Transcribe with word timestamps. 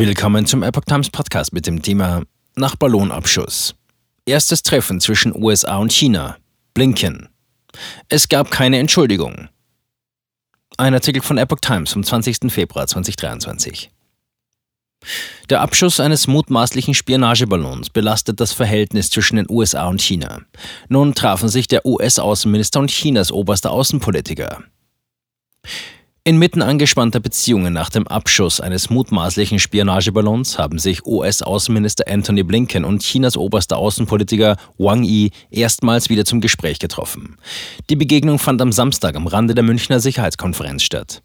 Willkommen 0.00 0.46
zum 0.46 0.62
Epoch 0.62 0.86
Times 0.86 1.10
Podcast 1.10 1.52
mit 1.52 1.66
dem 1.66 1.82
Thema 1.82 2.22
Nach 2.56 2.74
Ballonabschuss. 2.74 3.74
Erstes 4.24 4.62
Treffen 4.62 4.98
zwischen 4.98 5.36
USA 5.36 5.76
und 5.76 5.92
China. 5.92 6.38
Blinken. 6.72 7.28
Es 8.08 8.30
gab 8.30 8.50
keine 8.50 8.78
Entschuldigung. 8.78 9.50
Ein 10.78 10.94
Artikel 10.94 11.20
von 11.20 11.36
Epoch 11.36 11.58
Times 11.60 11.92
vom 11.92 12.02
20. 12.02 12.50
Februar 12.50 12.86
2023. 12.86 13.90
Der 15.50 15.60
Abschuss 15.60 16.00
eines 16.00 16.26
mutmaßlichen 16.26 16.94
Spionageballons 16.94 17.90
belastet 17.90 18.40
das 18.40 18.54
Verhältnis 18.54 19.10
zwischen 19.10 19.36
den 19.36 19.50
USA 19.50 19.86
und 19.86 20.00
China. 20.00 20.40
Nun 20.88 21.14
trafen 21.14 21.50
sich 21.50 21.68
der 21.68 21.84
US-Außenminister 21.84 22.80
und 22.80 22.90
Chinas 22.90 23.30
oberster 23.30 23.70
Außenpolitiker. 23.70 24.64
Inmitten 26.22 26.60
angespannter 26.60 27.18
Beziehungen 27.18 27.72
nach 27.72 27.88
dem 27.88 28.06
Abschuss 28.06 28.60
eines 28.60 28.90
mutmaßlichen 28.90 29.58
Spionageballons 29.58 30.58
haben 30.58 30.78
sich 30.78 31.06
US-Außenminister 31.06 32.04
Anthony 32.06 32.42
Blinken 32.42 32.84
und 32.84 33.02
Chinas 33.02 33.38
oberster 33.38 33.78
Außenpolitiker 33.78 34.56
Wang 34.76 35.02
Yi 35.02 35.30
erstmals 35.50 36.10
wieder 36.10 36.26
zum 36.26 36.42
Gespräch 36.42 36.78
getroffen. 36.78 37.38
Die 37.88 37.96
Begegnung 37.96 38.38
fand 38.38 38.60
am 38.60 38.70
Samstag 38.70 39.16
am 39.16 39.26
Rande 39.26 39.54
der 39.54 39.64
Münchner 39.64 39.98
Sicherheitskonferenz 39.98 40.82
statt. 40.82 41.22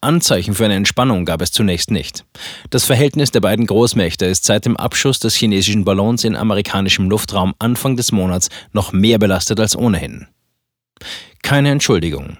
Anzeichen 0.00 0.54
für 0.54 0.64
eine 0.64 0.74
Entspannung 0.74 1.24
gab 1.24 1.40
es 1.40 1.52
zunächst 1.52 1.92
nicht. 1.92 2.24
Das 2.70 2.84
Verhältnis 2.84 3.30
der 3.30 3.40
beiden 3.40 3.66
Großmächte 3.66 4.26
ist 4.26 4.44
seit 4.44 4.66
dem 4.66 4.76
Abschuss 4.76 5.20
des 5.20 5.36
chinesischen 5.36 5.84
Ballons 5.84 6.24
in 6.24 6.34
amerikanischem 6.34 7.08
Luftraum 7.08 7.54
Anfang 7.60 7.96
des 7.96 8.10
Monats 8.10 8.48
noch 8.72 8.92
mehr 8.92 9.20
belastet 9.20 9.60
als 9.60 9.76
ohnehin. 9.76 10.26
Keine 11.42 11.70
Entschuldigung. 11.70 12.38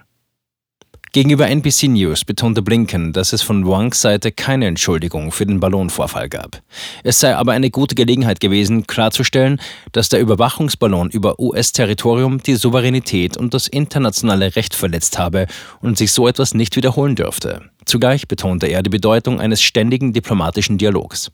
Gegenüber 1.12 1.48
NBC 1.48 1.88
News 1.88 2.24
betonte 2.24 2.60
Blinken, 2.60 3.12
dass 3.12 3.32
es 3.32 3.40
von 3.40 3.66
Wangs 3.66 4.02
Seite 4.02 4.32
keine 4.32 4.66
Entschuldigung 4.66 5.32
für 5.32 5.46
den 5.46 5.60
Ballonvorfall 5.60 6.28
gab. 6.28 6.60
Es 7.04 7.20
sei 7.20 7.34
aber 7.34 7.52
eine 7.52 7.70
gute 7.70 7.94
Gelegenheit 7.94 8.40
gewesen, 8.40 8.86
klarzustellen, 8.86 9.60
dass 9.92 10.10
der 10.10 10.20
Überwachungsballon 10.20 11.08
über 11.10 11.38
US-Territorium 11.38 12.42
die 12.42 12.56
Souveränität 12.56 13.36
und 13.36 13.54
das 13.54 13.66
internationale 13.66 14.56
Recht 14.56 14.74
verletzt 14.74 15.18
habe 15.18 15.46
und 15.80 15.96
sich 15.96 16.12
so 16.12 16.28
etwas 16.28 16.52
nicht 16.52 16.76
wiederholen 16.76 17.14
dürfte. 17.14 17.62
Zugleich 17.86 18.28
betonte 18.28 18.66
er 18.66 18.82
die 18.82 18.90
Bedeutung 18.90 19.40
eines 19.40 19.62
ständigen 19.62 20.12
diplomatischen 20.12 20.76
Dialogs. 20.76 21.30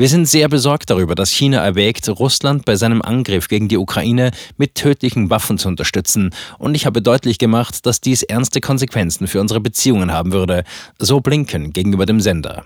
Wir 0.00 0.08
sind 0.08 0.26
sehr 0.26 0.48
besorgt 0.48 0.90
darüber, 0.90 1.16
dass 1.16 1.32
China 1.32 1.58
erwägt, 1.58 2.08
Russland 2.08 2.64
bei 2.64 2.76
seinem 2.76 3.02
Angriff 3.02 3.48
gegen 3.48 3.66
die 3.66 3.78
Ukraine 3.78 4.30
mit 4.56 4.76
tödlichen 4.76 5.28
Waffen 5.28 5.58
zu 5.58 5.66
unterstützen. 5.66 6.30
Und 6.56 6.76
ich 6.76 6.86
habe 6.86 7.02
deutlich 7.02 7.38
gemacht, 7.38 7.84
dass 7.84 8.00
dies 8.00 8.22
ernste 8.22 8.60
Konsequenzen 8.60 9.26
für 9.26 9.40
unsere 9.40 9.60
Beziehungen 9.60 10.12
haben 10.12 10.30
würde. 10.30 10.62
So 11.00 11.18
Blinken 11.18 11.72
gegenüber 11.72 12.06
dem 12.06 12.20
Sender. 12.20 12.64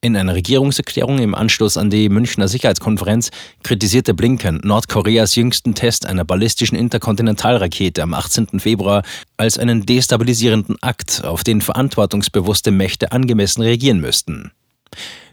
In 0.00 0.16
einer 0.16 0.34
Regierungserklärung 0.34 1.20
im 1.20 1.36
Anschluss 1.36 1.76
an 1.76 1.88
die 1.88 2.08
Münchner 2.08 2.48
Sicherheitskonferenz 2.48 3.30
kritisierte 3.62 4.12
Blinken 4.12 4.60
Nordkoreas 4.64 5.36
jüngsten 5.36 5.76
Test 5.76 6.04
einer 6.04 6.24
ballistischen 6.24 6.76
Interkontinentalrakete 6.76 8.02
am 8.02 8.12
18. 8.12 8.58
Februar 8.58 9.04
als 9.36 9.56
einen 9.56 9.86
destabilisierenden 9.86 10.82
Akt, 10.82 11.22
auf 11.22 11.44
den 11.44 11.60
verantwortungsbewusste 11.60 12.72
Mächte 12.72 13.12
angemessen 13.12 13.62
reagieren 13.62 14.00
müssten. 14.00 14.50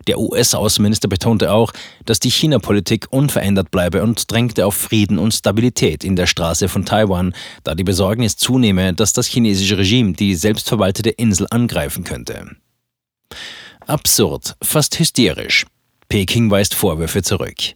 Der 0.08 0.20
US-Außenminister 0.20 1.08
betonte 1.08 1.52
auch, 1.52 1.72
dass 2.06 2.20
die 2.20 2.30
China-Politik 2.30 3.08
unverändert 3.12 3.72
bleibe 3.72 4.04
und 4.04 4.32
drängte 4.32 4.66
auf 4.66 4.76
Frieden 4.76 5.20
und 5.20 5.34
Stabilität 5.34 6.04
in 6.04 6.16
der 6.16 6.28
Straße 6.28 6.68
von 6.70 6.86
Taiwan, 6.86 7.34
da 7.64 7.76
die 7.76 7.84
Besorgnis 7.84 8.36
zunehme, 8.38 8.94
dass 8.94 9.14
das 9.14 9.28
chinesische 9.28 9.78
Regime 9.78 10.14
die 10.14 10.36
selbstverwaltete 10.36 11.10
Insel 11.10 11.48
angreifen 11.50 12.04
könnte. 12.04 12.56
Absurd, 13.88 14.56
fast 14.62 15.00
hysterisch. 15.00 15.66
Peking 16.10 16.50
weist 16.52 16.74
Vorwürfe 16.74 17.22
zurück. 17.22 17.76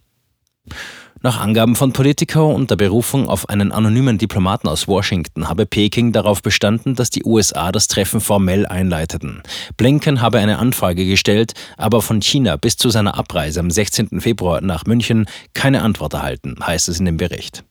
Nach 1.20 1.40
Angaben 1.40 1.74
von 1.74 1.92
Politico 1.92 2.48
und 2.52 2.70
der 2.70 2.76
Berufung 2.76 3.28
auf 3.28 3.48
einen 3.48 3.72
anonymen 3.72 4.18
Diplomaten 4.18 4.68
aus 4.68 4.86
Washington 4.86 5.48
habe 5.48 5.66
Peking 5.66 6.12
darauf 6.12 6.42
bestanden, 6.42 6.94
dass 6.94 7.10
die 7.10 7.24
USA 7.24 7.72
das 7.72 7.88
Treffen 7.88 8.20
formell 8.20 8.66
einleiteten. 8.66 9.42
Blinken 9.76 10.20
habe 10.20 10.38
eine 10.38 10.58
Anfrage 10.58 11.04
gestellt, 11.06 11.54
aber 11.76 12.02
von 12.02 12.22
China 12.22 12.56
bis 12.56 12.76
zu 12.76 12.90
seiner 12.90 13.18
Abreise 13.18 13.58
am 13.58 13.70
16. 13.70 14.20
Februar 14.20 14.60
nach 14.60 14.86
München 14.86 15.26
keine 15.54 15.82
Antwort 15.82 16.14
erhalten, 16.14 16.54
heißt 16.64 16.88
es 16.88 17.00
in 17.00 17.06
dem 17.06 17.16
Bericht. 17.16 17.64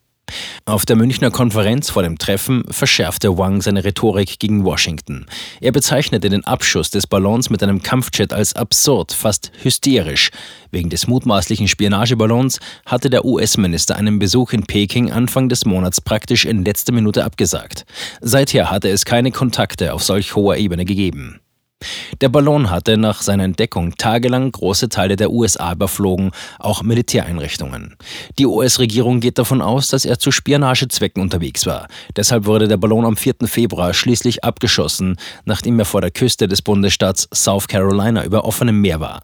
Auf 0.65 0.85
der 0.85 0.97
Münchner 0.97 1.31
Konferenz 1.31 1.89
vor 1.89 2.03
dem 2.03 2.17
Treffen 2.17 2.65
verschärfte 2.69 3.37
Wang 3.37 3.61
seine 3.61 3.85
Rhetorik 3.85 4.37
gegen 4.39 4.65
Washington. 4.65 5.25
Er 5.61 5.71
bezeichnete 5.71 6.29
den 6.29 6.45
Abschuss 6.45 6.89
des 6.89 7.07
Ballons 7.07 7.49
mit 7.49 7.63
einem 7.63 7.81
Kampfjet 7.81 8.33
als 8.33 8.53
absurd, 8.53 9.13
fast 9.13 9.51
hysterisch. 9.63 10.29
Wegen 10.71 10.89
des 10.89 11.07
mutmaßlichen 11.07 11.67
Spionageballons 11.67 12.59
hatte 12.85 13.09
der 13.09 13.23
US-Minister 13.23 13.95
einen 13.95 14.19
Besuch 14.19 14.51
in 14.51 14.63
Peking 14.63 15.11
Anfang 15.11 15.47
des 15.47 15.65
Monats 15.65 16.01
praktisch 16.01 16.45
in 16.45 16.65
letzter 16.65 16.93
Minute 16.93 17.23
abgesagt. 17.23 17.85
Seither 18.19 18.69
hatte 18.69 18.89
es 18.89 19.05
keine 19.05 19.31
Kontakte 19.31 19.93
auf 19.93 20.03
solch 20.03 20.35
hoher 20.35 20.57
Ebene 20.57 20.83
gegeben. 20.83 21.39
Der 22.21 22.29
Ballon 22.29 22.71
hatte 22.71 22.97
nach 22.97 23.21
seiner 23.21 23.43
Entdeckung 23.43 23.95
tagelang 23.95 24.51
große 24.51 24.89
Teile 24.89 25.15
der 25.15 25.31
USA 25.31 25.73
überflogen, 25.73 26.31
auch 26.57 26.81
Militäreinrichtungen. 26.81 27.95
Die 28.39 28.47
US-Regierung 28.47 29.19
geht 29.19 29.37
davon 29.37 29.61
aus, 29.61 29.89
dass 29.89 30.03
er 30.03 30.17
zu 30.17 30.31
Spionagezwecken 30.31 31.21
unterwegs 31.21 31.67
war. 31.67 31.87
Deshalb 32.15 32.45
wurde 32.45 32.67
der 32.67 32.77
Ballon 32.77 33.05
am 33.05 33.17
4. 33.17 33.35
Februar 33.45 33.93
schließlich 33.93 34.43
abgeschossen, 34.43 35.17
nachdem 35.45 35.77
er 35.77 35.85
vor 35.85 36.01
der 36.01 36.11
Küste 36.11 36.47
des 36.47 36.63
Bundesstaats 36.63 37.27
South 37.33 37.67
Carolina 37.67 38.25
über 38.25 38.45
offenem 38.45 38.81
Meer 38.81 38.99
war. 38.99 39.21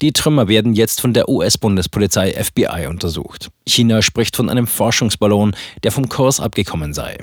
Die 0.00 0.12
Trümmer 0.12 0.48
werden 0.48 0.74
jetzt 0.74 1.00
von 1.00 1.14
der 1.14 1.28
US-Bundespolizei 1.28 2.32
FBI 2.32 2.86
untersucht. 2.88 3.50
China 3.66 4.02
spricht 4.02 4.34
von 4.34 4.48
einem 4.48 4.66
Forschungsballon, 4.66 5.54
der 5.84 5.92
vom 5.92 6.08
Kurs 6.08 6.40
abgekommen 6.40 6.92
sei. 6.92 7.18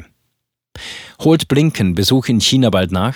Holt 1.22 1.50
Blinken 1.50 1.96
Besuch 1.96 2.30
in 2.30 2.40
China 2.40 2.70
bald 2.70 2.94
nach? 2.94 3.16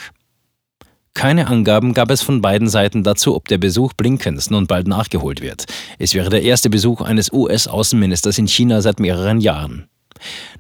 Keine 1.14 1.48
Angaben 1.48 1.94
gab 1.94 2.10
es 2.10 2.22
von 2.22 2.42
beiden 2.42 2.68
Seiten 2.68 3.04
dazu, 3.04 3.36
ob 3.36 3.48
der 3.48 3.60
Besuch 3.60 3.94
Blinkens 3.94 4.50
nun 4.50 4.66
bald 4.66 4.88
nachgeholt 4.88 5.42
wird. 5.42 5.66
Es 6.00 6.16
wäre 6.16 6.30
der 6.30 6.42
erste 6.42 6.70
Besuch 6.70 7.02
eines 7.02 7.32
US-Außenministers 7.32 8.38
in 8.40 8.48
China 8.48 8.82
seit 8.82 9.00
mehreren 9.00 9.40
Jahren. 9.40 9.88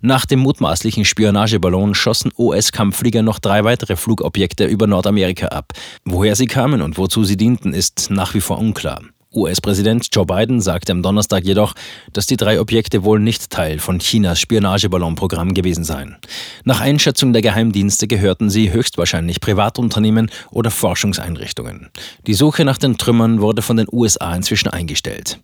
Nach 0.02 0.25
dem 0.25 0.40
mutmaßlichen 0.40 1.06
Spionageballon 1.06 1.96
schossen 1.96 2.31
US-Kampfflieger 2.38 3.22
noch 3.22 3.40
drei 3.40 3.64
weitere 3.64 3.96
Flugobjekte 3.96 4.66
über 4.66 4.88
Nordamerika 4.88 5.47
ab. 5.47 5.74
Woher 6.06 6.36
sie 6.36 6.47
kamen 6.47 6.81
und 6.81 6.97
wozu 6.97 7.24
sie 7.24 7.38
dienten, 7.38 7.74
ist 7.74 8.09
nach 8.09 8.34
wie 8.34 8.41
vor 8.41 8.59
unklar. 8.59 9.02
US-Präsident 9.33 10.07
Joe 10.11 10.25
Biden 10.25 10.61
sagte 10.61 10.91
am 10.91 11.01
Donnerstag 11.01 11.44
jedoch, 11.44 11.73
dass 12.11 12.27
die 12.27 12.38
drei 12.38 12.59
Objekte 12.59 13.03
wohl 13.03 13.19
nicht 13.19 13.49
Teil 13.49 13.79
von 13.79 13.99
Chinas 13.99 14.39
Spionageballonprogramm 14.39 15.53
gewesen 15.53 15.83
seien. 15.83 16.17
Nach 16.63 16.81
Einschätzung 16.81 17.33
der 17.33 17.41
Geheimdienste 17.41 18.07
gehörten 18.07 18.49
sie 18.49 18.72
höchstwahrscheinlich 18.72 19.41
Privatunternehmen 19.41 20.29
oder 20.51 20.72
Forschungseinrichtungen. 20.72 21.89
Die 22.27 22.33
Suche 22.33 22.66
nach 22.66 22.77
den 22.77 22.97
Trümmern 22.97 23.41
wurde 23.41 23.61
von 23.61 23.77
den 23.77 23.88
USA 23.91 24.35
inzwischen 24.35 24.69
eingestellt. 24.69 25.39